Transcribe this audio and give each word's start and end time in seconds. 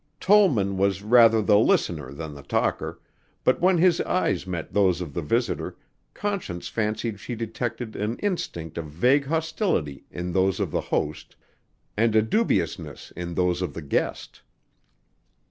Tollman 0.19 0.77
was 0.77 1.03
rather 1.03 1.43
the 1.43 1.59
listener 1.59 2.11
than 2.11 2.33
the 2.33 2.41
talker, 2.41 2.99
but 3.43 3.61
when 3.61 3.77
his 3.77 4.01
eyes 4.01 4.47
met 4.47 4.73
those 4.73 4.99
of 4.99 5.13
the 5.13 5.21
visitor, 5.21 5.77
Conscience 6.15 6.67
fancied 6.67 7.19
she 7.19 7.35
detected 7.35 7.95
an 7.95 8.17
instinct 8.17 8.79
of 8.79 8.85
vague 8.87 9.27
hostility 9.27 10.05
in 10.09 10.31
those 10.33 10.59
of 10.59 10.71
the 10.71 10.81
host 10.81 11.35
and 11.95 12.15
a 12.15 12.23
dubiousness 12.23 13.11
in 13.15 13.35
those 13.35 13.61
of 13.61 13.75
the 13.75 13.81
guest. 13.83 14.41